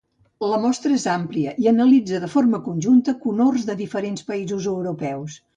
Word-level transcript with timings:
La 0.51 0.59
mostra 0.61 0.95
és 1.01 1.05
àmplia 1.15 1.53
i 1.65 1.69
analitza 1.73 2.21
de 2.25 2.31
forma 2.37 2.63
conjunta 2.71 3.17
cohorts 3.27 3.69
de 3.71 3.79
diferents 3.85 4.29
països 4.31 4.71
europeus. 4.77 5.41